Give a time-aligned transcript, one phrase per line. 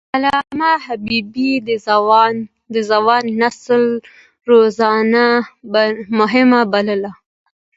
[0.15, 1.51] علامه حبيبي
[2.73, 3.83] د ځوان نسل
[4.49, 5.25] روزنه
[6.19, 7.11] مهمه بلله.